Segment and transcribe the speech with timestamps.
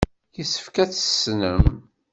[0.37, 1.61] Yessefk ad t-tessnem.